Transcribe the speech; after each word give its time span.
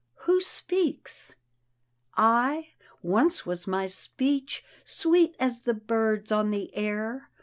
"Who 0.25 0.41
speaks? 0.41 1.35
""I,— 2.17 2.69
once 3.03 3.45
was 3.45 3.67
my 3.67 3.85
speech 3.85 4.65
Sweet 4.83 5.35
as 5.39 5.61
the 5.61 5.75
bird's 5.75 6.31
on 6.31 6.49
the 6.49 6.75
air. 6.75 7.29